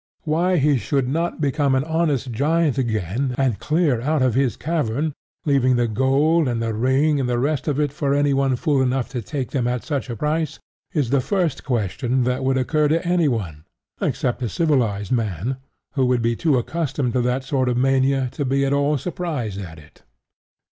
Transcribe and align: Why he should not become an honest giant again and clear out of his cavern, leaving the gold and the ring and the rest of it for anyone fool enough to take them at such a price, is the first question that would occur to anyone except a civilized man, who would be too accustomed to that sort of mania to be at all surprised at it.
Why 0.23 0.57
he 0.57 0.77
should 0.79 1.07
not 1.07 1.39
become 1.39 1.75
an 1.75 1.83
honest 1.83 2.31
giant 2.31 2.79
again 2.79 3.35
and 3.37 3.59
clear 3.59 4.01
out 4.01 4.23
of 4.23 4.33
his 4.33 4.57
cavern, 4.57 5.13
leaving 5.45 5.75
the 5.75 5.87
gold 5.87 6.47
and 6.47 6.59
the 6.59 6.73
ring 6.73 7.19
and 7.19 7.29
the 7.29 7.37
rest 7.37 7.67
of 7.67 7.79
it 7.79 7.93
for 7.93 8.15
anyone 8.15 8.55
fool 8.55 8.81
enough 8.81 9.09
to 9.09 9.21
take 9.21 9.51
them 9.51 9.67
at 9.67 9.83
such 9.83 10.09
a 10.09 10.15
price, 10.15 10.57
is 10.91 11.11
the 11.11 11.21
first 11.21 11.63
question 11.63 12.23
that 12.23 12.43
would 12.43 12.57
occur 12.57 12.87
to 12.87 13.05
anyone 13.07 13.63
except 14.01 14.41
a 14.41 14.49
civilized 14.49 15.11
man, 15.11 15.57
who 15.93 16.07
would 16.07 16.23
be 16.23 16.35
too 16.35 16.57
accustomed 16.57 17.13
to 17.13 17.21
that 17.21 17.43
sort 17.43 17.69
of 17.69 17.77
mania 17.77 18.27
to 18.31 18.43
be 18.43 18.65
at 18.65 18.73
all 18.73 18.97
surprised 18.97 19.59
at 19.61 19.77
it. 19.77 20.01